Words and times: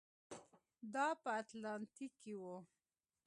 دا 0.93 1.05
په 1.21 1.29
اتلانتیک 1.41 2.11
کې 2.23 2.33
و. 2.41 2.43